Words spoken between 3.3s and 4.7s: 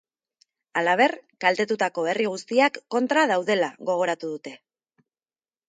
daudela gogoratu dute.